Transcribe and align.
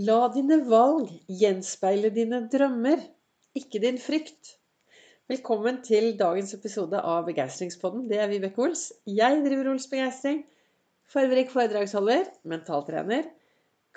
La 0.00 0.30
dine 0.32 0.56
valg 0.64 1.08
gjenspeile 1.40 2.08
dine 2.14 2.38
drømmer, 2.48 3.00
ikke 3.58 3.80
din 3.82 3.98
frykt. 4.00 4.54
Velkommen 5.28 5.80
til 5.84 6.14
dagens 6.16 6.54
episode 6.56 6.96
av 7.04 7.26
Begeistringspodden. 7.26 8.06
Det 8.08 8.20
er 8.22 8.30
Vibeke 8.30 8.62
Ols. 8.64 8.86
Jeg 9.04 9.42
driver 9.44 9.72
Ols 9.72 9.88
Begeistring. 9.90 10.38
Farverik 11.10 11.50
foredragsholder, 11.52 12.30
mentaltrener. 12.48 13.26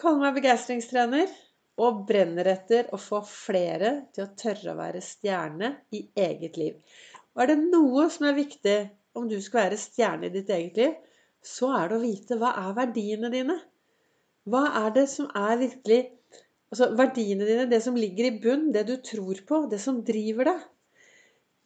Kaller 0.01 0.25
meg 0.25 0.41
begeistringstrener. 0.41 1.31
Og 1.79 2.03
brenner 2.09 2.51
etter 2.51 2.89
å 2.91 2.99
få 2.99 3.21
flere 3.29 3.93
til 4.11 4.25
å 4.25 4.31
tørre 4.43 4.73
å 4.73 4.79
være 4.81 5.03
stjerne 5.05 5.75
i 5.95 6.03
eget 6.25 6.59
liv. 6.59 6.81
Og 7.31 7.45
er 7.45 7.53
det 7.53 7.61
noe 7.61 8.09
som 8.11 8.27
er 8.27 8.41
viktig 8.41 8.79
om 9.15 9.29
du 9.31 9.37
skal 9.45 9.69
være 9.69 9.79
stjerne 9.79 10.27
i 10.27 10.35
ditt 10.35 10.51
eget 10.51 10.81
liv, 10.83 10.97
så 11.39 11.71
er 11.77 11.93
det 11.93 12.01
å 12.01 12.03
vite 12.03 12.41
hva 12.41 12.57
er 12.65 12.75
verdiene 12.81 13.31
dine. 13.31 13.61
Hva 14.49 14.65
er 14.83 14.91
det 14.95 15.07
som 15.11 15.29
er 15.39 15.57
virkelig 15.61 16.01
Altså 16.73 16.87
verdiene 16.97 17.45
dine, 17.45 17.67
det 17.69 17.83
som 17.85 17.93
ligger 17.93 18.25
i 18.25 18.37
bunn, 18.41 18.71
det 18.73 18.87
du 18.87 18.95
tror 19.05 19.37
på, 19.45 19.59
det 19.69 19.77
som 19.77 19.99
driver 20.01 20.47
deg. 20.49 20.63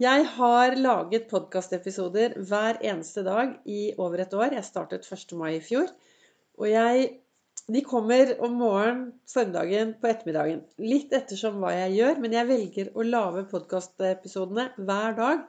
Jeg 0.04 0.26
har 0.34 0.76
laget 0.78 1.30
podkastepisoder 1.32 2.36
hver 2.50 2.82
eneste 2.84 3.24
dag 3.24 3.54
i 3.64 3.94
over 3.96 4.26
et 4.26 4.36
år. 4.36 4.58
Jeg 4.58 4.68
startet 4.68 5.08
1. 5.08 5.32
mai 5.40 5.54
i 5.56 5.64
fjor. 5.64 5.88
Og 6.60 6.68
jeg 6.70 7.08
De 7.68 7.82
kommer 7.84 8.30
om 8.44 8.54
morgenen, 8.56 9.08
formiddagen, 9.28 9.90
på 10.00 10.08
ettermiddagen. 10.08 10.62
Litt 10.80 11.12
ettersom 11.12 11.58
hva 11.60 11.74
jeg 11.74 11.98
gjør, 11.98 12.22
men 12.24 12.36
jeg 12.36 12.48
velger 12.48 12.92
å 12.96 13.04
lage 13.04 13.42
podkastepisodene 13.50 14.70
hver 14.78 15.18
dag 15.18 15.42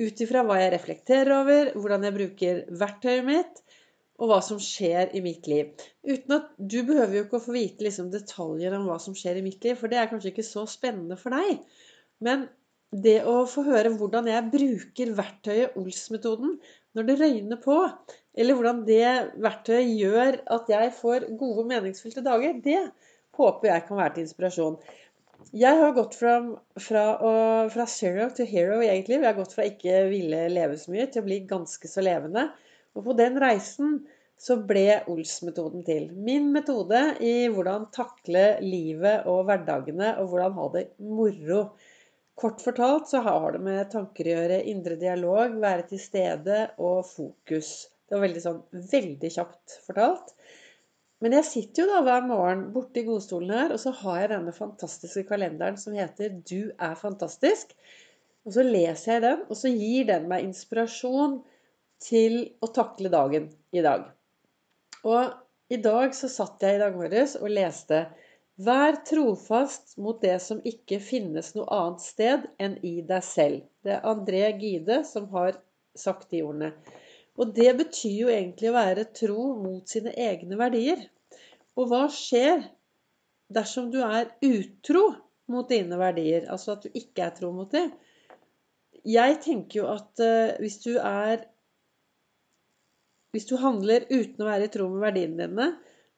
ut 0.00 0.22
ifra 0.24 0.44
hva 0.46 0.56
jeg 0.60 0.72
reflekterer 0.72 1.32
over, 1.36 1.72
hvordan 1.74 2.06
jeg 2.06 2.16
bruker 2.16 2.62
verktøyet 2.80 3.26
mitt, 3.26 3.60
og 4.20 4.28
hva 4.28 4.38
som 4.44 4.60
skjer 4.60 5.14
i 5.16 5.22
mitt 5.24 5.48
liv. 5.48 5.72
Uten 6.04 6.36
at 6.36 6.50
Du 6.58 6.82
behøver 6.84 7.16
jo 7.16 7.24
ikke 7.26 7.38
å 7.40 7.44
få 7.46 7.56
vite 7.56 7.86
liksom, 7.86 8.10
detaljer 8.12 8.76
om 8.76 8.86
hva 8.90 8.98
som 9.02 9.16
skjer 9.16 9.40
i 9.40 9.44
mitt 9.44 9.64
liv, 9.64 9.78
for 9.80 9.92
det 9.92 10.00
er 10.00 10.10
kanskje 10.10 10.34
ikke 10.34 10.46
så 10.46 10.66
spennende 10.68 11.16
for 11.20 11.32
deg. 11.34 11.62
Men 12.20 12.48
det 12.90 13.20
å 13.28 13.44
få 13.48 13.64
høre 13.68 13.92
hvordan 13.94 14.28
jeg 14.28 14.50
bruker 14.52 15.12
verktøyet 15.16 15.76
Ols-metoden 15.78 16.56
når 16.98 17.06
det 17.06 17.18
røyner 17.20 17.60
på, 17.62 17.76
eller 18.34 18.56
hvordan 18.58 18.80
det 18.88 19.04
verktøyet 19.40 19.92
gjør 19.94 20.40
at 20.56 20.72
jeg 20.72 20.96
får 20.98 21.28
gode, 21.38 21.68
meningsfylte 21.70 22.24
dager, 22.26 22.58
det 22.64 22.80
håper 23.38 23.70
jeg 23.70 23.86
kan 23.86 24.00
være 24.00 24.16
til 24.16 24.26
inspirasjon. 24.26 24.80
Jeg 25.56 25.78
har 25.80 25.94
gått 25.96 26.16
fra, 26.18 26.34
fra, 26.78 27.04
fra 27.72 27.86
zero 27.88 28.26
til 28.36 28.48
hero 28.50 28.80
liv. 28.82 29.06
Jeg 29.08 29.24
har 29.24 29.38
gått 29.38 29.54
fra 29.56 29.64
ikke 29.66 30.02
ville 30.10 30.42
leve 30.52 30.76
så 30.78 30.92
mye 30.92 31.06
til 31.08 31.22
å 31.22 31.26
bli 31.26 31.38
ganske 31.48 31.88
så 31.88 32.04
levende. 32.04 32.50
Og 32.98 33.06
på 33.06 33.14
den 33.18 33.38
reisen 33.40 34.00
så 34.40 34.56
ble 34.64 35.02
Ols-metoden 35.12 35.82
til. 35.84 36.08
Min 36.16 36.48
metode 36.54 37.00
i 37.20 37.34
hvordan 37.52 37.90
takle 37.92 38.44
livet 38.64 39.26
og 39.28 39.44
hverdagene 39.50 40.14
og 40.22 40.30
hvordan 40.32 40.54
ha 40.56 40.68
det 40.76 40.84
moro. 41.04 41.62
Kort 42.40 42.62
fortalt 42.64 43.10
så 43.10 43.20
har 43.26 43.52
det 43.52 43.60
med 43.66 43.90
tanker 43.92 44.24
å 44.24 44.36
gjøre, 44.38 44.62
indre 44.72 44.96
dialog, 45.00 45.58
være 45.60 45.84
til 45.90 46.00
stede 46.00 46.60
og 46.80 47.02
fokus. 47.04 47.90
Det 48.08 48.16
var 48.16 48.24
veldig 48.24 48.42
sånn 48.46 48.62
veldig 48.94 49.30
kjapt 49.34 49.74
fortalt. 49.84 50.32
Men 51.20 51.36
jeg 51.36 51.48
sitter 51.50 51.82
jo 51.82 51.90
da 51.90 52.00
hver 52.06 52.24
morgen 52.24 52.62
borte 52.72 53.02
i 53.02 53.04
godstolen 53.04 53.52
her, 53.52 53.74
og 53.74 53.82
så 53.82 53.92
har 53.98 54.22
jeg 54.22 54.30
denne 54.32 54.54
fantastiske 54.56 55.26
kalenderen 55.28 55.76
som 55.76 55.92
heter 55.92 56.32
'Du 56.32 56.72
er 56.80 56.96
fantastisk'. 56.96 57.76
Og 58.48 58.56
så 58.56 58.64
leser 58.64 59.12
jeg 59.12 59.22
den, 59.26 59.42
og 59.50 59.56
så 59.56 59.68
gir 59.68 60.08
den 60.08 60.30
meg 60.32 60.46
inspirasjon 60.48 61.42
til 62.00 62.38
å 62.64 62.72
takle 62.72 63.12
dagen 63.12 63.50
i 63.76 63.84
dag. 63.84 64.08
Og 65.06 65.72
i 65.72 65.78
dag 65.80 66.14
så 66.16 66.28
satt 66.28 66.62
jeg 66.64 66.76
i 66.76 66.82
dag 66.82 66.96
morges 66.96 67.36
og 67.40 67.52
leste 67.52 68.04
Vær 68.60 68.98
trofast 69.08 69.94
mot 70.02 70.18
det 70.20 70.34
som 70.44 70.58
ikke 70.68 70.98
finnes 71.00 71.54
noe 71.54 71.64
annet 71.72 72.02
sted 72.04 72.42
enn 72.60 72.74
i 72.84 72.98
deg 73.08 73.22
selv. 73.24 73.62
Det 73.80 73.94
er 73.94 74.08
André 74.10 74.42
Gide 74.60 74.98
som 75.08 75.30
har 75.32 75.56
sagt 75.96 76.28
de 76.34 76.42
ordene. 76.44 76.74
Og 77.40 77.54
det 77.56 77.70
betyr 77.78 78.16
jo 78.18 78.28
egentlig 78.28 78.68
å 78.68 78.76
være 78.76 79.06
tro 79.16 79.46
mot 79.56 79.88
sine 79.88 80.12
egne 80.12 80.58
verdier. 80.60 81.06
Og 81.78 81.88
hva 81.88 82.02
skjer 82.12 82.66
dersom 83.48 83.88
du 83.94 84.02
er 84.04 84.28
utro 84.44 85.06
mot 85.48 85.70
dine 85.70 85.96
verdier? 85.96 86.44
Altså 86.52 86.74
at 86.76 86.84
du 86.84 87.00
ikke 87.00 87.30
er 87.30 87.36
tro 87.38 87.54
mot 87.56 87.72
dem? 87.72 87.94
Jeg 89.08 89.40
tenker 89.40 89.80
jo 89.80 89.88
at 89.94 90.20
uh, 90.20 90.58
hvis 90.60 90.82
du 90.84 90.98
er 90.98 91.46
hvis 93.34 93.46
du 93.46 93.56
handler 93.60 94.08
uten 94.10 94.42
å 94.42 94.48
være 94.48 94.66
i 94.66 94.72
tro 94.72 94.88
med 94.90 95.04
verdiene 95.04 95.46
dine, 95.46 95.68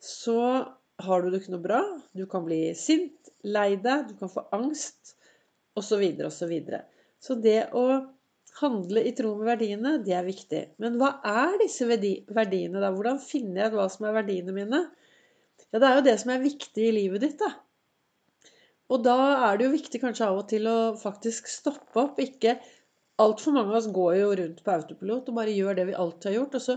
så 0.02 0.38
har 1.02 1.22
du 1.22 1.30
det 1.30 1.42
ikke 1.42 1.54
noe 1.54 1.64
bra. 1.64 1.82
Du 2.16 2.24
kan 2.30 2.46
bli 2.46 2.64
sint, 2.78 3.32
lei 3.44 3.74
deg, 3.82 4.08
du 4.12 4.16
kan 4.20 4.32
få 4.32 4.46
angst 4.54 5.14
osv. 5.78 6.02
osv. 6.26 6.54
Så, 6.68 6.82
så 7.22 7.38
det 7.42 7.58
å 7.76 7.86
handle 8.60 9.02
i 9.04 9.14
tro 9.16 9.34
med 9.38 9.48
verdiene, 9.48 9.96
det 10.04 10.16
er 10.16 10.26
viktig. 10.26 10.62
Men 10.82 10.98
hva 11.00 11.14
er 11.26 11.58
disse 11.62 11.88
verdiene, 11.88 12.80
da? 12.80 12.92
Hvordan 12.92 13.20
finner 13.22 13.64
jeg 13.64 13.72
ut 13.72 13.80
hva 13.80 13.88
som 13.92 14.08
er 14.08 14.18
verdiene 14.20 14.56
mine? 14.56 14.84
Ja, 15.72 15.80
det 15.80 15.88
er 15.88 15.98
jo 15.98 16.06
det 16.08 16.18
som 16.20 16.32
er 16.34 16.44
viktig 16.44 16.88
i 16.88 16.96
livet 16.96 17.24
ditt, 17.24 17.40
da. 17.40 17.52
Og 18.92 19.00
da 19.04 19.16
er 19.48 19.56
det 19.56 19.66
jo 19.66 19.72
viktig 19.72 20.00
kanskje 20.02 20.26
av 20.28 20.42
og 20.42 20.48
til 20.50 20.66
å 20.68 20.78
faktisk 21.00 21.48
stoppe 21.48 22.00
opp. 22.02 22.18
Ikke 22.20 22.58
Altfor 23.20 23.52
mange 23.54 23.70
av 23.70 23.78
oss 23.78 23.90
går 23.92 24.14
jo 24.18 24.30
rundt 24.38 24.62
på 24.64 24.72
autopilot 24.72 25.28
og 25.28 25.36
bare 25.36 25.52
gjør 25.54 25.76
det 25.78 25.84
vi 25.90 25.98
alltid 26.00 26.30
har 26.30 26.36
gjort. 26.38 26.54
og 26.56 26.64
så 26.64 26.76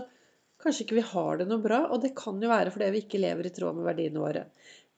Kanskje 0.66 0.82
ikke 0.82 0.96
vi 0.96 1.10
har 1.12 1.36
det 1.38 1.44
noe 1.46 1.62
bra, 1.62 1.84
og 1.94 2.00
det 2.02 2.08
kan 2.18 2.40
jo 2.42 2.48
være 2.50 2.72
fordi 2.74 2.88
vi 2.90 3.04
ikke 3.04 3.20
lever 3.22 3.46
i 3.46 3.52
tråd 3.54 3.76
med 3.76 3.86
verdiene 3.86 4.18
våre. 4.18 4.40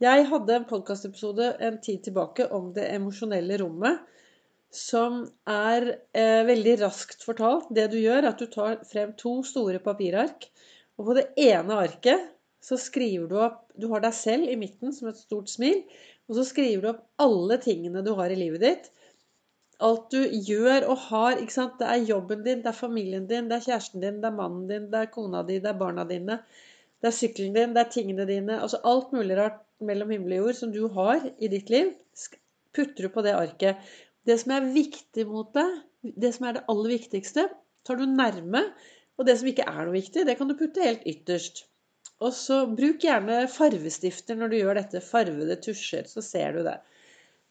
Jeg 0.01 0.25
hadde 0.31 0.55
en 0.55 0.65
podkastepisode 0.71 1.49
en 1.67 1.77
tid 1.85 2.07
tilbake 2.07 2.47
om 2.57 2.71
det 2.73 2.87
emosjonelle 2.95 3.59
rommet, 3.61 3.99
som 4.73 5.21
er 5.45 5.91
eh, 6.17 6.41
veldig 6.49 6.79
raskt 6.87 7.27
fortalt. 7.27 7.69
Det 7.75 7.85
du 7.93 7.99
gjør, 8.01 8.23
er 8.23 8.31
at 8.31 8.41
du 8.41 8.49
tar 8.49 8.81
frem 8.89 9.13
to 9.21 9.35
store 9.45 9.83
papirark, 9.85 10.49
og 10.97 11.11
på 11.11 11.19
det 11.21 11.27
ene 11.45 11.77
arket 11.85 12.31
så 12.65 12.81
skriver 12.81 13.29
du 13.29 13.37
opp 13.45 13.67
Du 13.77 13.91
har 13.93 14.01
deg 14.07 14.17
selv 14.17 14.49
i 14.49 14.57
midten 14.57 14.97
som 14.97 15.13
et 15.13 15.21
stort 15.21 15.53
smil, 15.53 15.85
og 16.33 16.41
så 16.41 16.49
skriver 16.49 16.81
du 16.81 16.91
opp 16.95 17.05
alle 17.21 17.61
tingene 17.61 18.01
du 18.07 18.15
har 18.17 18.33
i 18.33 18.41
livet 18.41 18.65
ditt 18.65 18.89
alt 19.87 20.11
du 20.11 20.23
gjør 20.49 20.89
og 20.91 21.05
har. 21.09 21.39
ikke 21.39 21.55
sant? 21.55 21.79
Det 21.81 21.87
er 21.87 22.09
jobben 22.09 22.43
din, 22.47 22.63
det 22.65 22.73
er 22.73 22.79
familien 22.81 23.29
din, 23.31 23.51
det 23.51 23.59
er 23.59 23.67
kjæresten 23.69 24.03
din, 24.03 24.19
det 24.23 24.31
er 24.31 24.37
mannen 24.41 24.67
din, 24.71 24.91
det 24.93 25.05
er 25.05 25.13
kona 25.15 25.45
di, 25.47 25.61
det 25.63 25.71
er 25.71 25.79
barna 25.79 26.05
dine. 26.09 26.41
Det 26.99 27.11
er 27.11 27.15
sykkelen 27.15 27.55
din, 27.55 27.75
det 27.77 27.85
er 27.85 27.95
tingene 27.95 28.27
dine. 28.29 28.59
Altså 28.59 28.81
alt 28.91 29.15
mulig 29.15 29.39
rart 29.39 29.63
mellom 29.79 30.11
himmel 30.11 30.35
og 30.35 30.45
jord 30.47 30.59
som 30.59 30.75
du 30.75 30.83
har 30.97 31.23
i 31.39 31.51
ditt 31.53 31.71
liv, 31.71 31.93
putter 32.75 33.07
du 33.07 33.13
på 33.15 33.23
det 33.27 33.37
arket. 33.39 33.79
Det 34.27 34.37
som 34.41 34.57
er 34.57 34.73
viktig 34.75 35.25
mot 35.31 35.55
deg, 35.55 35.79
det 36.19 36.35
som 36.35 36.49
er 36.49 36.59
det 36.59 36.67
aller 36.73 36.95
viktigste, 36.97 37.47
tar 37.87 37.99
du 37.99 38.07
nærme. 38.11 38.65
Og 39.19 39.27
det 39.27 39.35
som 39.39 39.49
ikke 39.51 39.67
er 39.67 39.81
noe 39.83 39.97
viktig, 39.97 40.27
det 40.27 40.37
kan 40.39 40.51
du 40.51 40.55
putte 40.59 40.85
helt 40.85 41.07
ytterst. 41.11 41.65
Og 42.23 42.35
så 42.35 42.65
bruk 42.71 43.03
gjerne 43.03 43.45
farvestifter 43.51 44.39
når 44.39 44.51
du 44.51 44.57
gjør 44.59 44.79
dette. 44.79 45.03
Farvede 45.03 45.57
tusjer, 45.63 46.07
så 46.11 46.23
ser 46.23 46.55
du 46.55 46.65
det. 46.67 46.77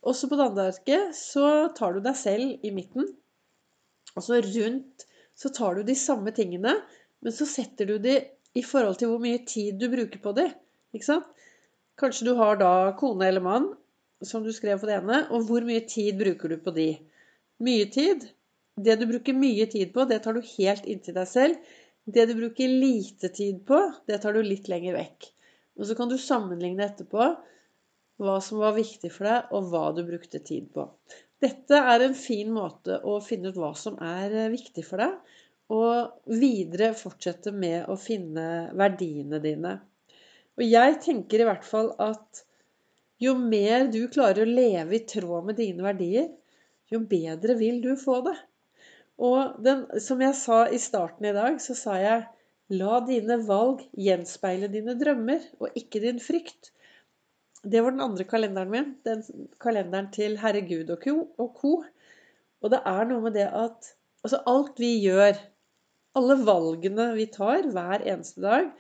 Også 0.08 0.30
på 0.30 0.38
det 0.40 0.46
andre 0.50 0.70
arket 0.72 1.16
så 1.18 1.48
tar 1.76 1.96
du 1.96 2.04
deg 2.04 2.16
selv 2.16 2.66
i 2.66 2.72
midten. 2.72 3.10
Og 4.16 4.24
så 4.24 4.40
rundt 4.42 5.06
så 5.38 5.52
tar 5.54 5.78
du 5.78 5.84
de 5.86 5.96
samme 5.98 6.32
tingene, 6.34 6.74
men 7.22 7.34
så 7.34 7.46
setter 7.50 7.90
du 7.90 7.98
de 8.02 8.16
i 8.58 8.64
forhold 8.66 8.98
til 8.98 9.12
hvor 9.12 9.22
mye 9.22 9.44
tid 9.46 9.78
du 9.82 9.90
bruker 9.92 10.22
på 10.24 10.34
de. 10.38 10.48
Ikke 10.96 11.10
sant? 11.10 11.28
Kanskje 11.98 12.30
du 12.30 12.34
har 12.38 12.58
da 12.62 12.72
kone 12.98 13.28
eller 13.28 13.44
mann, 13.44 13.68
som 14.26 14.46
du 14.46 14.52
skrev 14.54 14.80
på 14.82 14.90
det 14.90 14.98
ene, 15.00 15.24
og 15.34 15.46
hvor 15.50 15.66
mye 15.66 15.84
tid 15.90 16.18
bruker 16.18 16.54
du 16.54 16.58
på 16.62 16.74
de? 16.74 16.92
Mye 17.66 17.90
tid. 17.94 18.26
Det 18.78 18.98
du 19.02 19.08
bruker 19.10 19.38
mye 19.38 19.66
tid 19.70 19.94
på, 19.94 20.06
det 20.10 20.22
tar 20.26 20.38
du 20.38 20.42
helt 20.46 20.86
inntil 20.90 21.18
deg 21.18 21.30
selv. 21.30 21.76
Det 22.06 22.28
du 22.30 22.36
bruker 22.38 22.72
lite 22.72 23.30
tid 23.34 23.64
på, 23.68 23.80
det 24.08 24.22
tar 24.24 24.38
du 24.38 24.46
litt 24.46 24.70
lenger 24.72 24.96
vekk. 24.98 25.30
Og 25.78 25.90
så 25.90 25.98
kan 25.98 26.10
du 26.10 26.18
sammenligne 26.22 26.86
etterpå 26.86 27.32
hva 28.22 28.38
som 28.44 28.62
var 28.62 28.76
viktig 28.78 29.12
for 29.14 29.30
deg, 29.30 29.52
og 29.54 29.72
hva 29.72 29.86
du 29.96 30.04
brukte 30.08 30.42
tid 30.44 30.70
på. 30.74 30.88
Dette 31.42 31.78
er 31.94 32.04
en 32.04 32.16
fin 32.18 32.50
måte 32.54 32.98
å 33.06 33.20
finne 33.22 33.52
ut 33.54 33.60
hva 33.62 33.74
som 33.78 34.00
er 34.02 34.34
eh, 34.34 34.50
viktig 34.54 34.86
for 34.88 35.04
deg, 35.04 35.36
og 35.74 36.32
videre 36.32 36.94
fortsette 36.98 37.52
med 37.52 37.90
å 37.92 37.98
finne 38.00 38.72
verdiene 38.78 39.42
dine. 39.44 39.76
Og 40.58 40.64
jeg 40.66 40.98
tenker 41.04 41.44
i 41.44 41.48
hvert 41.50 41.66
fall 41.68 41.92
at 42.02 42.44
jo 43.22 43.34
mer 43.38 43.88
du 43.94 44.04
klarer 44.14 44.46
å 44.46 44.50
leve 44.50 44.98
i 44.98 45.06
tråd 45.10 45.50
med 45.50 45.60
dine 45.60 45.86
verdier, 45.86 46.30
jo 46.90 47.02
bedre 47.10 47.58
vil 47.60 47.82
du 47.84 47.92
få 48.00 48.22
det. 48.26 48.38
Og 49.18 49.58
den, 49.66 49.84
som 50.02 50.22
jeg 50.22 50.38
sa 50.38 50.64
i 50.70 50.80
starten 50.82 51.26
i 51.28 51.36
dag, 51.36 51.58
så 51.62 51.76
sa 51.78 51.98
jeg 52.00 52.26
la 52.78 53.00
dine 53.08 53.40
valg 53.48 53.84
gjenspeile 53.98 54.70
dine 54.72 54.94
drømmer, 55.00 55.44
og 55.62 55.78
ikke 55.80 56.04
din 56.04 56.22
frykt. 56.22 56.72
Det 57.68 57.84
var 57.84 57.94
den 57.94 58.04
andre 58.04 58.26
kalenderen 58.28 58.72
min. 58.72 58.92
Den 59.06 59.24
kalenderen 59.64 60.10
til 60.16 60.38
Herregud 60.40 60.92
og 60.96 61.56
co. 61.60 61.74
Og 62.64 62.74
det 62.74 62.80
er 62.90 63.08
noe 63.10 63.24
med 63.26 63.36
det 63.38 63.48
at 63.48 63.92
altså 64.26 64.42
alt 64.50 64.80
vi 64.82 64.94
gjør, 65.04 65.38
alle 66.18 66.38
valgene 66.48 67.12
vi 67.18 67.28
tar 67.34 67.68
hver 67.74 68.06
eneste 68.06 68.42
dag, 68.44 68.72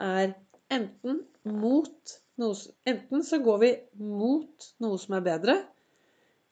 er 0.00 0.32
enten 0.72 1.20
mot 1.48 2.14
noe, 2.40 2.54
enten 2.88 3.24
så 3.26 3.40
går 3.42 3.58
vi 3.62 3.72
mot 3.98 4.70
noe 4.84 5.00
som 5.00 5.18
er 5.18 5.26
bedre, 5.26 5.58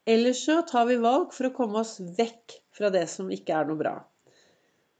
eller 0.07 0.37
så 0.39 0.61
tar 0.69 0.87
vi 0.91 0.99
valg 1.03 1.33
for 1.35 1.49
å 1.49 1.55
komme 1.55 1.81
oss 1.83 1.97
vekk 2.19 2.61
fra 2.77 2.91
det 2.95 3.07
som 3.11 3.31
ikke 3.33 3.57
er 3.57 3.71
noe 3.71 3.81
bra. 3.81 3.97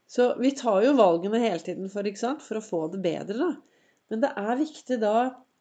Så 0.07 0.33
vi 0.39 0.53
tar 0.55 0.81
jo 0.85 0.95
valgene 0.97 1.39
hele 1.43 1.63
tiden 1.63 1.91
for, 1.91 2.07
for 2.43 2.59
å 2.59 2.63
få 2.63 2.81
det 2.93 3.03
bedre, 3.03 3.37
da. 3.37 3.51
Men 4.07 4.23
det 4.23 4.31
er 4.39 4.59
viktig 4.59 4.97
da 5.01 5.17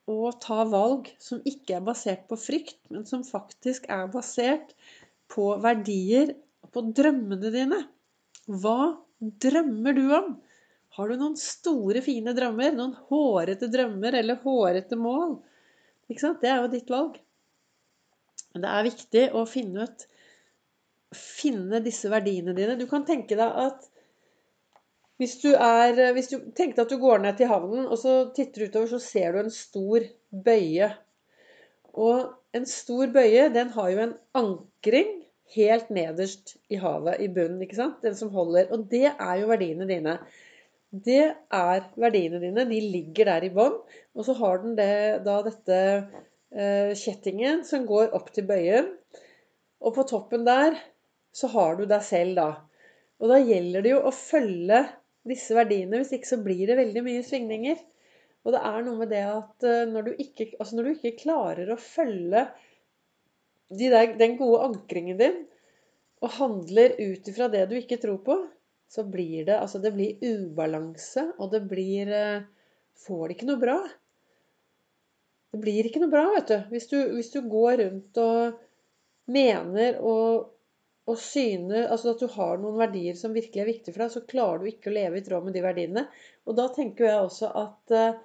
å 0.07 0.31
ta 0.43 0.63
valg 0.71 1.09
som 1.23 1.43
ikke 1.49 1.79
er 1.79 1.85
basert 1.87 2.27
på 2.31 2.39
frykt, 2.39 2.79
men 2.95 3.07
som 3.09 3.25
faktisk 3.27 3.89
er 3.91 4.07
basert 4.13 4.75
på 5.33 5.51
verdier 5.63 6.35
på 6.73 6.85
drømmene 6.95 7.51
dine. 7.55 7.81
Hva 8.47 8.97
drømmer 9.19 9.97
du 9.97 10.05
om? 10.15 10.35
Har 10.97 11.11
du 11.11 11.19
noen 11.21 11.37
store, 11.41 12.01
fine 12.05 12.33
drømmer? 12.37 12.73
Noen 12.77 12.95
hårete 13.11 13.69
drømmer 13.73 14.17
eller 14.21 14.41
hårete 14.45 14.97
mål? 15.01 15.37
Ikke 16.09 16.23
sant? 16.23 16.41
Det 16.41 16.53
er 16.53 16.63
jo 16.63 16.73
ditt 16.73 16.93
valg. 16.93 17.19
Men 18.55 18.65
det 18.65 18.73
er 18.73 18.87
viktig 18.87 19.25
å 19.37 19.47
finne 19.49 19.89
ut 19.89 20.07
Finne 21.17 21.79
disse 21.85 22.11
verdiene 22.11 22.51
dine. 22.53 22.75
Du 22.77 22.83
kan 22.91 23.05
tenke 23.07 23.37
deg 23.39 23.59
at 23.63 23.85
hvis 25.21 25.39
du, 25.41 25.51
er, 25.53 26.13
hvis 26.13 26.29
du 26.33 26.39
tenkte 26.57 26.85
at 26.85 26.93
du 26.93 26.99
går 27.01 27.23
ned 27.25 27.39
til 27.39 27.49
havnen, 27.49 27.87
og 27.89 27.99
så 28.01 28.17
titter 28.37 28.65
du 28.65 28.71
utover, 28.71 28.91
så 28.91 29.01
ser 29.01 29.33
du 29.33 29.41
en 29.41 29.53
stor 29.53 30.05
bøye. 30.45 30.91
Og 31.97 32.27
en 32.57 32.67
stor 32.69 33.13
bøye, 33.15 33.47
den 33.55 33.73
har 33.77 33.93
jo 33.93 34.03
en 34.05 34.17
ankring 34.37 35.15
helt 35.57 35.89
nederst 35.95 36.57
i 36.69 36.81
havet, 36.83 37.23
i 37.25 37.31
bunnen. 37.33 37.63
ikke 37.65 37.79
sant? 37.79 38.03
Den 38.05 38.19
som 38.19 38.35
holder. 38.35 38.69
Og 38.75 38.91
det 38.91 39.07
er 39.15 39.41
jo 39.41 39.49
verdiene 39.49 39.89
dine 39.89 40.19
det 41.05 41.25
er 41.53 41.89
verdiene 41.99 42.41
dine. 42.41 42.65
De 42.69 42.81
ligger 42.81 43.29
der 43.31 43.47
i 43.47 43.53
bånn. 43.53 43.79
Og 44.17 44.27
så 44.27 44.37
har 44.39 44.63
den 44.63 44.77
det, 44.79 45.25
da 45.27 45.41
dette 45.45 45.79
eh, 46.55 46.93
kjettingen 46.97 47.65
som 47.67 47.87
går 47.89 48.15
opp 48.17 48.31
til 48.35 48.47
bøyen. 48.49 48.93
Og 49.83 49.97
på 49.97 50.07
toppen 50.09 50.47
der 50.47 50.79
så 51.37 51.51
har 51.53 51.77
du 51.77 51.85
deg 51.89 52.05
selv, 52.05 52.39
da. 52.39 52.49
Og 53.21 53.33
da 53.33 53.41
gjelder 53.41 53.85
det 53.85 53.93
jo 53.93 54.05
å 54.09 54.15
følge 54.15 54.85
disse 55.31 55.57
verdiene. 55.57 56.01
Hvis 56.03 56.15
ikke 56.17 56.31
så 56.31 56.41
blir 56.45 56.65
det 56.71 56.79
veldig 56.81 57.03
mye 57.07 57.25
svingninger. 57.27 57.83
Og 58.47 58.55
det 58.55 58.63
er 58.63 58.85
noe 58.87 59.01
med 59.01 59.11
det 59.11 59.25
at 59.27 59.67
eh, 59.67 59.85
når 59.91 60.09
du 60.09 60.23
ikke, 60.23 60.53
altså 60.61 60.79
når 60.79 60.87
du 60.87 60.93
ikke 60.95 61.23
klarer 61.25 61.73
å 61.73 61.79
følge 61.83 62.47
de 63.75 63.89
der, 63.91 64.13
den 64.21 64.37
gode 64.39 64.63
ankringen 64.69 65.19
din, 65.19 65.41
og 66.23 66.37
handler 66.39 66.95
ut 67.01 67.27
ifra 67.29 67.49
det 67.53 67.65
du 67.69 67.75
ikke 67.79 67.99
tror 68.01 68.21
på, 68.25 68.37
så 68.89 69.03
blir 69.03 69.49
det 69.49 69.59
Altså, 69.59 69.81
det 69.83 69.93
blir 69.97 70.21
ubalanse, 70.23 71.33
og 71.43 71.51
det 71.55 71.65
blir 71.71 72.13
eh, 72.15 72.45
Får 72.97 73.29
det 73.29 73.35
ikke 73.37 73.49
noe 73.51 73.61
bra. 73.61 73.77
Det 75.53 75.59
blir 75.61 75.85
ikke 75.85 76.01
noe 76.01 76.13
bra, 76.15 76.23
vet 76.33 76.49
du. 76.49 76.55
Hvis 76.73 76.87
du, 76.89 76.97
hvis 77.13 77.29
du 77.35 77.43
går 77.45 77.83
rundt 77.83 78.21
og 78.23 78.63
mener 79.29 79.99
og, 80.01 80.47
og 81.07 81.19
syne 81.23 81.85
Altså 81.85 82.13
at 82.13 82.23
du 82.23 82.27
har 82.35 82.59
noen 82.61 82.79
verdier 82.81 83.19
som 83.19 83.35
virkelig 83.37 83.63
er 83.63 83.69
viktige 83.71 83.95
for 83.95 84.05
deg, 84.05 84.15
så 84.15 84.25
klarer 84.33 84.63
du 84.63 84.71
ikke 84.71 84.91
å 84.91 84.97
leve 84.97 85.21
i 85.21 85.27
tråd 85.27 85.47
med 85.47 85.55
de 85.57 85.63
verdiene. 85.65 86.07
Og 86.47 86.59
da 86.59 86.67
tenker 86.75 87.09
jeg 87.09 87.29
også 87.29 87.51
at 87.63 87.95
uh, 87.95 88.19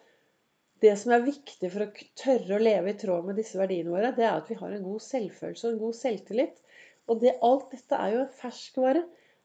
det 0.82 0.96
som 0.98 1.14
er 1.14 1.26
viktig 1.26 1.70
for 1.70 1.86
å 1.86 2.06
tørre 2.18 2.58
å 2.58 2.62
leve 2.62 2.94
i 2.94 2.98
tråd 2.98 3.28
med 3.28 3.38
disse 3.38 3.60
verdiene 3.60 3.94
våre, 3.94 4.14
det 4.18 4.26
er 4.26 4.34
at 4.34 4.50
vi 4.50 4.58
har 4.58 4.74
en 4.74 4.86
god 4.88 5.04
selvfølelse 5.06 5.68
og 5.68 5.74
en 5.76 5.82
god 5.84 5.98
selvtillit. 6.00 6.62
Og 7.10 7.22
det, 7.22 7.36
alt 7.46 7.68
dette 7.74 7.98
er 7.98 8.16
jo 8.16 8.24
ferskvare. 8.40 9.04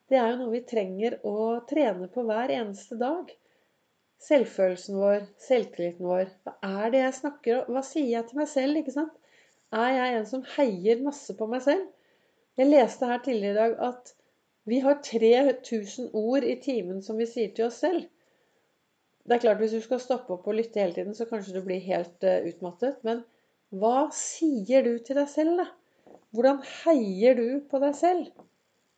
Det 0.08 0.16
er 0.20 0.30
jo 0.30 0.38
noe 0.40 0.54
vi 0.54 0.62
trenger 0.70 1.18
å 1.26 1.36
trene 1.68 2.08
på 2.12 2.24
hver 2.24 2.52
eneste 2.54 2.96
dag. 3.00 3.32
Selvfølelsen 4.22 4.96
vår, 4.96 5.26
selvtilliten 5.44 6.08
vår. 6.08 6.30
Hva 6.46 6.56
er 6.86 6.94
det 6.94 7.02
jeg 7.02 7.18
snakker 7.18 7.58
om? 7.58 7.74
Hva 7.74 7.84
sier 7.84 8.08
jeg 8.14 8.28
til 8.30 8.40
meg 8.40 8.48
selv? 8.48 8.80
ikke 8.80 8.96
sant? 8.96 9.12
Er 9.76 9.92
jeg 9.92 10.16
en 10.16 10.28
som 10.30 10.46
heier 10.54 11.04
masse 11.04 11.36
på 11.36 11.48
meg 11.50 11.64
selv? 11.66 11.84
Jeg 12.56 12.70
leste 12.70 13.08
her 13.08 13.22
tidligere 13.24 13.52
i 13.52 13.58
dag 13.58 13.80
at 13.90 14.12
vi 14.66 14.78
har 14.82 15.00
3000 15.04 16.10
ord 16.16 16.44
i 16.44 16.56
timen 16.62 17.02
som 17.04 17.18
vi 17.20 17.26
sier 17.30 17.52
til 17.54 17.68
oss 17.68 17.82
selv. 17.84 18.06
Det 19.26 19.36
er 19.36 19.42
klart 19.42 19.60
Hvis 19.60 19.74
du 19.74 19.82
skal 19.84 20.00
stoppe 20.02 20.34
opp 20.34 20.46
og 20.46 20.56
lytte 20.58 20.80
hele 20.80 20.94
tiden, 20.94 21.14
så 21.14 21.26
kanskje 21.28 21.56
du 21.56 21.64
blir 21.66 21.82
helt 21.82 22.24
uh, 22.24 22.46
utmattet. 22.48 22.98
Men 23.06 23.24
hva 23.74 24.08
sier 24.14 24.86
du 24.86 24.98
til 25.04 25.18
deg 25.18 25.28
selv, 25.30 25.60
da? 25.60 25.66
Hvordan 26.34 26.62
heier 26.84 27.36
du 27.38 27.46
på 27.70 27.80
deg 27.82 27.94
selv? 27.98 28.30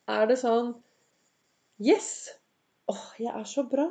Er 0.09 0.29
det 0.29 0.39
sånn 0.41 0.75
Yes! 1.83 2.11
Åh, 2.89 3.05
jeg 3.21 3.33
er 3.33 3.49
så 3.49 3.65
bra. 3.69 3.89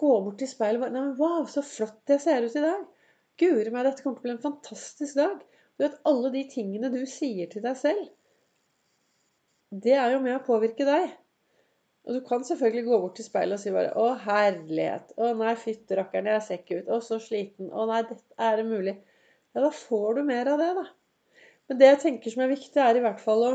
Gå 0.00 0.10
bort 0.24 0.40
til 0.40 0.50
speilet 0.50 0.90
Nei, 0.92 1.00
men 1.00 1.14
wow, 1.18 1.44
så 1.50 1.62
flott 1.64 2.10
jeg 2.10 2.22
ser 2.24 2.46
ut 2.46 2.58
i 2.58 2.64
dag. 2.64 2.82
Guri 3.40 3.70
meg, 3.70 3.86
dette 3.86 4.02
kommer 4.02 4.18
til 4.18 4.24
å 4.24 4.26
bli 4.26 4.34
en 4.34 4.42
fantastisk 4.42 5.18
dag. 5.18 5.38
Du 5.76 5.84
vet, 5.86 6.00
alle 6.10 6.30
de 6.34 6.42
tingene 6.50 6.90
du 6.92 7.00
sier 7.10 7.50
til 7.50 7.64
deg 7.64 7.78
selv, 7.78 8.10
det 9.82 9.94
er 9.98 10.12
jo 10.14 10.22
med 10.22 10.36
å 10.36 10.44
påvirke 10.46 10.86
deg. 10.86 11.12
Og 12.04 12.18
du 12.18 12.20
kan 12.28 12.44
selvfølgelig 12.44 12.84
gå 12.84 12.98
bort 13.00 13.14
til 13.16 13.26
speilet 13.26 13.56
og 13.56 13.62
si 13.62 13.72
bare 13.72 13.94
'Å, 13.96 14.06
herlighet'. 14.26 15.14
'Å 15.16 15.32
nei, 15.40 15.54
fytti 15.56 15.96
jeg 15.96 16.42
ser 16.42 16.58
ikke 16.60 16.82
ut'. 16.82 16.90
'Å, 16.92 17.00
så 17.00 17.18
sliten'. 17.18 17.72
'Å 17.72 17.86
nei, 17.88 18.02
dette 18.02 18.34
er 18.38 18.56
det 18.56 18.66
mulig'. 18.68 18.98
Ja, 19.54 19.60
da 19.64 19.70
får 19.70 20.14
du 20.14 20.22
mer 20.22 20.50
av 20.52 20.58
det, 20.58 20.70
da. 20.76 20.84
Men 21.68 21.78
det 21.78 21.86
jeg 21.86 22.00
tenker 22.02 22.30
som 22.30 22.42
er 22.44 22.52
viktig, 22.52 22.76
er 22.76 22.96
i 22.96 23.04
hvert 23.04 23.20
fall 23.20 23.48
å 23.48 23.54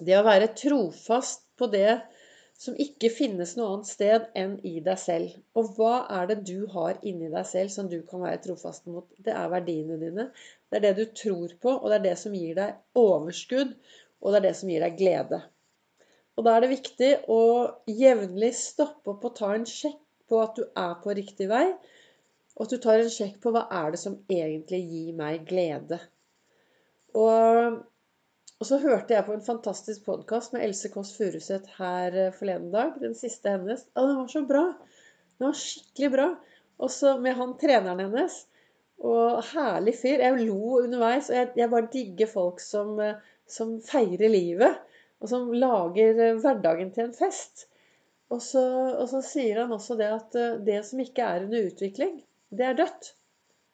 Det 0.00 0.14
å 0.16 0.24
være 0.24 0.54
trofast 0.56 1.42
på 1.58 1.66
det 1.68 2.00
som 2.56 2.76
ikke 2.84 3.10
finnes 3.12 3.56
noe 3.56 3.72
annet 3.74 3.88
sted 3.88 4.28
enn 4.36 4.54
i 4.64 4.80
deg 4.80 4.98
selv. 5.00 5.34
Og 5.58 5.74
hva 5.76 6.06
er 6.18 6.30
det 6.30 6.36
du 6.48 6.66
har 6.72 6.96
inni 7.02 7.28
deg 7.28 7.44
selv 7.48 7.72
som 7.74 7.88
du 7.88 7.98
kan 8.08 8.22
være 8.24 8.40
trofast 8.46 8.86
mot? 8.86 9.08
Det 9.18 9.34
er 9.34 9.50
verdiene 9.52 9.98
dine. 10.00 10.30
Det 10.70 10.78
er 10.78 10.86
det 10.86 10.94
du 10.96 11.04
tror 11.22 11.52
på, 11.60 11.74
og 11.74 11.90
det 11.90 11.98
er 11.98 12.06
det 12.06 12.16
som 12.22 12.36
gir 12.36 12.54
deg 12.56 12.78
overskudd, 12.96 13.74
og 14.20 14.32
det 14.32 14.40
er 14.40 14.46
det 14.48 14.54
som 14.58 14.70
gir 14.72 14.84
deg 14.84 14.98
glede. 15.00 15.40
Og 16.38 16.46
da 16.46 16.54
er 16.54 16.64
det 16.64 16.72
viktig 16.72 17.10
å 17.32 17.40
jevnlig 17.90 18.52
stoppe 18.56 19.14
opp 19.14 19.26
og 19.28 19.36
ta 19.36 19.52
en 19.56 19.66
sjekk 19.68 20.00
på 20.30 20.40
at 20.40 20.56
du 20.56 20.64
er 20.68 20.94
på 21.02 21.16
riktig 21.16 21.50
vei, 21.50 21.66
og 22.56 22.66
at 22.66 22.74
du 22.74 22.82
tar 22.82 23.02
en 23.02 23.12
sjekk 23.12 23.40
på 23.42 23.52
hva 23.54 23.66
er 23.80 23.94
det 23.94 24.00
som 24.02 24.18
egentlig 24.30 24.82
gir 24.84 25.16
meg 25.18 25.46
glede. 25.48 26.00
Og 27.18 27.80
og 28.60 28.68
så 28.68 28.76
hørte 28.76 29.14
jeg 29.14 29.24
på 29.24 29.32
en 29.32 29.44
fantastisk 29.44 30.02
podkast 30.04 30.52
med 30.52 30.66
Else 30.66 30.90
Kåss 30.92 31.14
Furuseth 31.16 31.78
her 31.78 32.16
eh, 32.26 32.34
forleden 32.36 32.68
dag. 32.74 32.98
Den 33.00 33.14
siste 33.16 33.54
hennes. 33.54 33.86
Å, 33.96 34.02
den 34.04 34.18
var 34.18 34.26
så 34.28 34.42
bra! 34.44 34.64
Den 35.38 35.46
var 35.46 35.56
skikkelig 35.56 36.10
bra. 36.12 36.26
Og 36.84 36.92
så 36.92 37.14
med 37.24 37.38
han 37.38 37.54
treneren 37.62 38.02
hennes. 38.04 38.36
Og 39.00 39.40
herlig 39.54 39.94
fyr. 40.02 40.20
Jeg 40.26 40.44
lo 40.44 40.74
underveis. 40.82 41.30
Og 41.32 41.38
jeg, 41.38 41.48
jeg 41.62 41.72
bare 41.72 41.88
digger 41.94 42.28
folk 42.34 42.60
som, 42.60 42.92
eh, 43.00 43.29
som, 43.50 43.76
feirer 43.84 44.32
livet. 44.32 44.78
Og 45.20 45.28
som 45.32 45.50
lager 45.52 46.16
eh, 46.16 46.38
hverdagen 46.40 46.94
til 46.94 47.08
en 47.08 47.16
fest. 47.16 47.66
Og 48.30 48.40
så, 48.44 48.62
og 48.94 49.08
så 49.10 49.20
sier 49.26 49.64
han 49.64 49.74
også 49.74 49.98
det 49.98 50.08
at 50.14 50.36
det 50.62 50.78
som 50.86 51.02
ikke 51.02 51.26
er 51.26 51.48
under 51.48 51.66
utvikling, 51.66 52.20
det 52.54 52.68
er 52.68 52.76
dødt. 52.78 53.08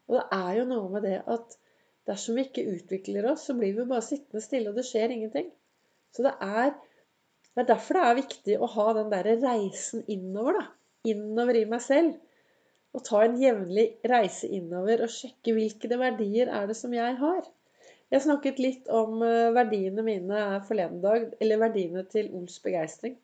Og 0.09 0.17
det 0.17 0.23
er 0.33 0.53
jo 0.57 0.69
noe 0.71 0.89
med 0.95 1.05
det 1.05 1.19
at 1.29 1.59
Dersom 2.07 2.37
vi 2.39 2.45
ikke 2.47 2.67
utvikler 2.71 3.27
oss, 3.33 3.49
så 3.49 3.55
blir 3.59 3.75
vi 3.75 3.87
bare 3.91 4.05
sittende 4.07 4.43
stille, 4.43 4.71
og 4.71 4.79
det 4.79 4.87
skjer 4.87 5.11
ingenting. 5.11 5.49
Så 6.15 6.23
det 6.27 6.37
er, 6.43 6.71
det 7.55 7.65
er 7.65 7.71
derfor 7.73 7.99
det 7.99 8.05
er 8.07 8.21
viktig 8.21 8.59
å 8.63 8.69
ha 8.77 8.87
den 9.01 9.11
der 9.11 9.29
reisen 9.43 10.05
innover, 10.13 10.61
da. 10.61 10.69
Innover 11.11 11.59
i 11.59 11.67
meg 11.71 11.83
selv. 11.83 12.15
Og 12.95 13.03
ta 13.07 13.25
en 13.25 13.37
jevnlig 13.41 13.89
reise 14.09 14.49
innover 14.55 15.03
og 15.05 15.13
sjekke 15.13 15.53
hvilke 15.57 15.99
verdier 15.99 16.51
er 16.55 16.71
det 16.71 16.79
som 16.79 16.95
jeg 16.95 17.19
har. 17.19 17.43
Jeg 18.15 18.23
snakket 18.23 18.61
litt 18.63 18.91
om 18.93 19.23
eh, 19.27 19.53
verdiene 19.55 20.05
mine 20.07 20.43
forleden 20.69 21.01
dag, 21.03 21.31
eller 21.43 21.63
verdiene 21.65 22.05
til 22.11 22.29
Ols 22.39 22.61
begeistring. 22.63 23.17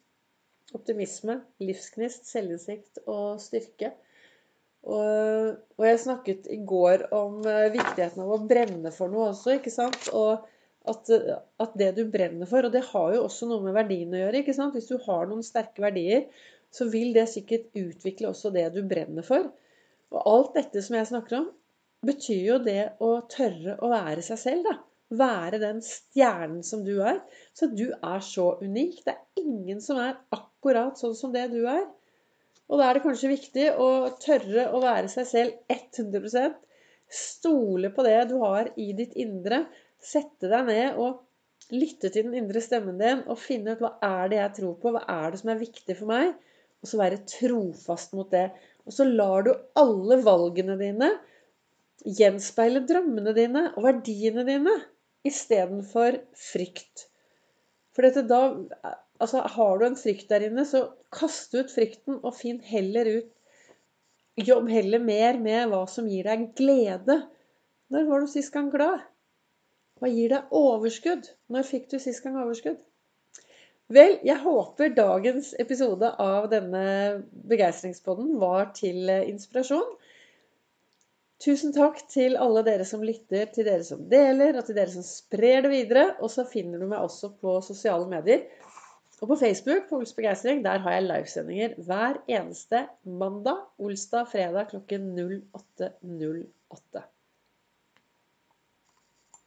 Optimisme, 0.75 1.39
livsgnist, 1.63 2.27
selvinnsikt 2.27 3.05
og 3.07 3.39
styrke. 3.43 3.93
Og, 4.83 5.53
og, 5.79 5.85
jeg 5.87 6.01
snakket 6.03 6.49
i 6.51 6.59
går 6.67 7.05
om 7.15 7.37
uh, 7.47 7.69
viktigheten 7.71 8.25
av 8.25 8.33
å 8.35 8.41
brenne 8.51 8.91
for 8.91 9.13
noe 9.13 9.29
også, 9.31 9.61
ikke 9.61 9.71
sant? 9.71 10.09
Og 10.11 10.43
at, 10.91 11.13
at, 11.63 11.77
det 11.79 11.93
du 11.95 12.01
brenner 12.11 12.49
for 12.51 12.67
Og 12.67 12.73
det 12.75 12.81
har 12.89 13.13
jo 13.15 13.21
også 13.29 13.47
noe 13.47 13.63
med 13.63 13.77
verdiene 13.77 14.17
å 14.19 14.23
gjøre. 14.25 14.41
ikke 14.43 14.57
sant? 14.57 14.75
Hvis 14.75 14.91
du 14.91 14.97
har 15.05 15.29
noen 15.31 15.45
sterke 15.47 15.85
verdier, 15.85 16.25
så 16.75 16.89
vil 16.91 17.13
det 17.15 17.29
sikkert 17.31 17.71
utvikle 17.79 18.33
også 18.33 18.51
det 18.51 18.67
du 18.75 18.81
brenner 18.89 19.23
for. 19.27 19.47
Og 20.11 20.27
alt 20.27 20.57
dette 20.59 20.83
som 20.83 20.99
jeg 20.99 21.13
snakker 21.13 21.39
om, 21.39 21.47
betyr 22.07 22.43
jo 22.49 22.59
det 22.63 22.83
å 23.03 23.13
tørre 23.31 23.77
å 23.83 23.91
være 23.93 24.25
seg 24.27 24.41
selv, 24.41 24.69
da. 24.69 24.79
Være 25.13 25.61
den 25.61 25.83
stjernen 25.85 26.63
som 26.65 26.85
du 26.87 26.95
er. 27.05 27.21
Så 27.53 27.69
du 27.69 27.91
er 27.93 28.23
så 28.25 28.55
unik. 28.63 29.03
Det 29.05 29.13
er 29.13 29.43
ingen 29.43 29.83
som 29.85 30.01
er 30.01 30.17
akkurat 30.33 30.97
sånn 30.99 31.17
som 31.19 31.35
det 31.35 31.51
du 31.53 31.61
er. 31.69 31.85
Og 32.73 32.81
da 32.81 32.89
er 32.89 32.97
det 32.97 33.05
kanskje 33.05 33.33
viktig 33.35 33.67
å 33.77 33.89
tørre 34.23 34.71
å 34.73 34.81
være 34.81 35.11
seg 35.13 35.29
selv 35.29 35.73
100% 35.73 36.61
Stole 37.13 37.91
på 37.93 38.05
det 38.07 38.17
du 38.31 38.39
har 38.41 38.71
i 38.81 38.93
ditt 38.97 39.13
indre. 39.21 39.67
Sette 40.01 40.49
deg 40.49 40.65
ned 40.71 41.01
og 41.01 41.75
lytte 41.77 42.09
til 42.09 42.25
den 42.29 42.39
indre 42.41 42.63
stemmen 42.65 42.97
din 43.01 43.21
og 43.31 43.41
finne 43.41 43.75
ut 43.75 43.83
hva 43.85 43.93
er 44.07 44.31
det 44.33 44.39
jeg 44.39 44.55
tror 44.59 44.79
på, 44.81 44.95
hva 44.95 45.03
er 45.05 45.33
det 45.33 45.43
som 45.43 45.53
er 45.53 45.61
viktig 45.61 45.97
for 45.99 46.09
meg, 46.09 46.33
og 46.81 46.89
så 46.89 47.01
være 47.01 47.21
trofast 47.29 48.17
mot 48.17 48.33
det. 48.33 48.47
Og 48.89 48.97
så 48.97 49.05
lar 49.07 49.45
du 49.45 49.53
alle 49.79 50.19
valgene 50.25 50.79
dine 50.81 51.11
gjenspeile 52.19 52.83
drømmene 52.89 53.35
dine 53.37 53.69
og 53.77 53.87
verdiene 53.87 54.45
dine 54.49 54.75
istedenfor 55.29 56.19
frykt. 56.39 57.09
For 57.95 58.07
dette 58.07 58.27
da 58.29 58.43
Altså, 59.23 59.39
har 59.55 59.77
du 59.79 59.85
en 59.87 59.95
frykt 59.95 60.33
der 60.33 60.43
inne, 60.49 60.65
så 60.67 60.81
kast 61.15 61.53
ut 61.55 61.71
frykten 61.71 62.17
og 62.27 62.33
finn 62.35 62.57
heller 62.67 63.07
ut 63.21 63.29
Jobb 64.41 64.71
heller 64.73 64.99
mer 64.99 65.37
med 65.39 65.69
hva 65.69 65.83
som 65.93 66.07
gir 66.09 66.25
deg 66.25 66.47
glede. 66.57 67.19
Når 67.93 68.07
var 68.09 68.23
du 68.23 68.31
sist 68.33 68.53
gang 68.55 68.71
glad? 68.73 69.03
Hva 70.01 70.09
gir 70.09 70.33
deg 70.33 70.55
overskudd? 70.57 71.29
Når 71.53 71.67
fikk 71.69 71.91
du 71.91 71.99
sist 72.01 72.25
gang 72.25 72.39
overskudd? 72.41 72.79
Vel, 73.93 74.17
jeg 74.25 74.41
håper 74.41 74.95
dagens 74.97 75.53
episode 75.61 76.15
av 76.25 76.49
denne 76.49 76.85
begeistringspodden 77.51 78.39
var 78.41 78.71
til 78.79 79.13
inspirasjon. 79.13 79.93
Tusen 81.43 81.73
takk 81.75 82.05
til 82.13 82.37
alle 82.39 82.63
dere 82.67 82.85
som 82.87 83.03
lytter, 83.03 83.49
til 83.51 83.67
dere 83.67 83.83
som 83.87 84.05
deler, 84.11 84.55
og 84.59 84.67
til 84.67 84.77
dere 84.79 84.93
som 84.93 85.03
sprer 85.07 85.65
det 85.65 85.73
videre. 85.73 86.05
Og 86.23 86.31
så 86.31 86.45
finner 86.47 86.79
du 86.79 86.87
meg 86.87 87.03
også 87.03 87.33
på 87.43 87.57
sosiale 87.67 88.07
medier. 88.11 88.45
Og 89.23 89.31
på 89.31 89.39
Facebook 89.39 89.89
på 89.89 90.01
Ols 90.01 90.15
Begeistring, 90.15 90.63
der 90.65 90.83
har 90.83 90.97
jeg 90.97 91.07
livesendinger 91.07 91.75
hver 91.87 92.21
eneste 92.31 92.85
mandag, 93.07 93.61
olsdag, 93.79 94.27
fredag 94.31 94.71
klokken 94.71 95.11
08.08. 95.19 97.05